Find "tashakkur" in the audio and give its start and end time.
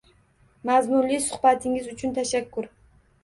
2.17-2.71